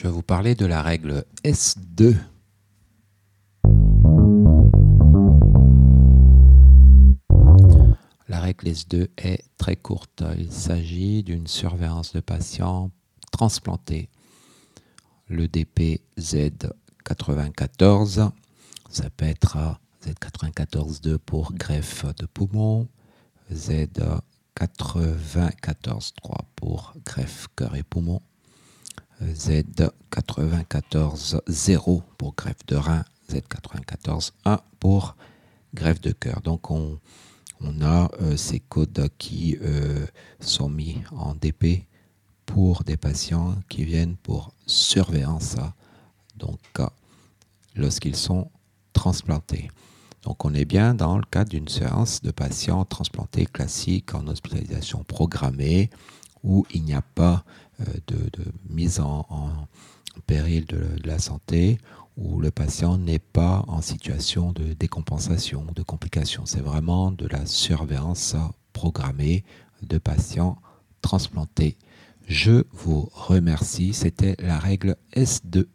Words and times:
Je 0.00 0.06
vais 0.06 0.14
vous 0.14 0.22
parler 0.22 0.54
de 0.54 0.64
la 0.64 0.80
règle 0.80 1.26
S2. 1.44 2.16
La 8.26 8.40
règle 8.40 8.68
S2 8.68 9.08
est 9.18 9.44
très 9.58 9.76
courte. 9.76 10.24
Il 10.38 10.50
s'agit 10.50 11.22
d'une 11.22 11.46
surveillance 11.46 12.14
de 12.14 12.20
patients 12.20 12.90
transplantés. 13.30 14.08
Le 15.28 15.48
DP 15.48 16.00
Z94, 16.18 18.30
ça 18.88 19.10
peut 19.10 19.26
être 19.26 19.58
Z94-2 20.02 21.18
pour 21.18 21.52
greffe 21.52 22.06
de 22.16 22.24
poumon, 22.24 22.88
Z94-3 23.52 26.38
pour 26.56 26.94
greffe 27.04 27.48
cœur 27.54 27.76
et 27.76 27.82
poumon, 27.82 28.22
Z94-0 29.22 32.02
pour 32.16 32.34
greffe 32.34 32.64
de 32.66 32.76
rein, 32.76 33.04
Z94-1 33.30 34.60
pour 34.78 35.16
greffe 35.74 36.00
de 36.00 36.12
cœur. 36.12 36.40
Donc 36.42 36.70
on, 36.70 36.98
a 37.82 38.08
euh, 38.22 38.36
ces 38.36 38.60
codes 38.60 39.10
qui 39.18 39.58
euh, 39.60 40.06
sont 40.40 40.70
mis 40.70 41.02
en 41.12 41.34
DP 41.34 41.84
pour 42.46 42.84
des 42.84 42.96
patients 42.96 43.56
qui 43.68 43.84
viennent 43.84 44.16
pour 44.16 44.54
surveillance, 44.66 45.56
donc 46.36 46.58
lorsqu'ils 47.76 48.16
sont 48.16 48.50
transplantés. 48.92 49.70
Donc 50.22 50.44
on 50.44 50.52
est 50.52 50.64
bien 50.64 50.94
dans 50.94 51.16
le 51.16 51.24
cadre 51.30 51.50
d'une 51.50 51.68
séance 51.68 52.22
de 52.22 52.30
patients 52.30 52.84
transplantés 52.84 53.46
classiques 53.46 54.14
en 54.14 54.26
hospitalisation 54.26 55.04
programmée 55.04 55.90
où 56.42 56.66
il 56.72 56.84
n'y 56.84 56.94
a 56.94 57.02
pas 57.02 57.44
euh, 57.80 57.92
de, 58.06 58.44
mise 58.68 59.00
en, 59.00 59.26
péril 60.26 60.66
de, 60.66 60.84
la 61.04 61.18
santé, 61.18 61.78
où 62.16 62.40
le 62.40 62.50
patient 62.50 62.98
n'est 62.98 63.18
pas 63.18 63.64
en 63.68 63.80
situation 63.80 64.52
de 64.52 64.72
décompensation, 64.74 65.64
de 65.74 65.82
complications. 65.82 66.44
C'est 66.46 66.60
vraiment 66.60 67.10
de 67.10 67.26
la 67.26 67.46
surveillance 67.46 68.36
programmée 68.72 69.44
de 69.82 69.98
patients 69.98 70.58
transplantés. 71.00 71.76
Je 72.26 72.64
vous 72.72 73.08
remercie. 73.12 73.92
C'était 73.94 74.36
la 74.38 74.58
règle 74.58 74.96
S2. 75.16 75.66